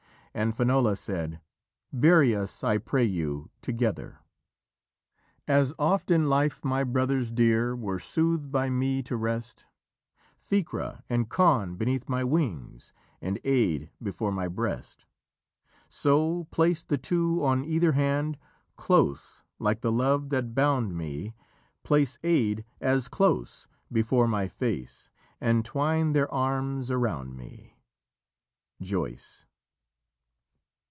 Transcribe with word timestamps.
And 0.33 0.55
Finola 0.55 0.95
said, 0.95 1.41
"Bury 1.91 2.33
us, 2.33 2.63
I 2.63 2.77
pray 2.77 3.03
you, 3.03 3.49
together." 3.61 4.19
"As 5.45 5.73
oft 5.77 6.09
in 6.09 6.29
life 6.29 6.63
my 6.63 6.85
brothers 6.85 7.33
dear 7.33 7.75
Were 7.75 7.99
sooth'd 7.99 8.49
by 8.49 8.69
me 8.69 9.03
to 9.03 9.17
rest 9.17 9.65
Ficra 10.39 11.03
and 11.09 11.27
Conn 11.27 11.75
beneath 11.75 12.07
my 12.07 12.23
wings, 12.23 12.93
And 13.21 13.41
Aed 13.43 13.89
before 14.01 14.31
my 14.31 14.47
breast; 14.47 15.05
So 15.89 16.45
place 16.45 16.81
the 16.81 16.97
two 16.97 17.43
on 17.43 17.65
either 17.65 17.91
hand 17.91 18.37
Close, 18.77 19.43
like 19.59 19.81
the 19.81 19.91
love 19.91 20.29
that 20.29 20.55
bound 20.55 20.95
me; 20.97 21.35
Place 21.83 22.17
Aed 22.23 22.63
as 22.79 23.09
close 23.09 23.67
before 23.91 24.29
my 24.29 24.47
face, 24.47 25.11
And 25.41 25.65
twine 25.65 26.13
their 26.13 26.33
arms 26.33 26.89
around 26.89 27.35
me." 27.35 27.75
Joyce. 28.81 29.45